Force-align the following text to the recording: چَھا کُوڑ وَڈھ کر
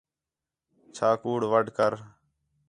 چَھا 0.95 1.09
کُوڑ 1.21 1.41
وَڈھ 1.51 1.71
کر 1.77 1.93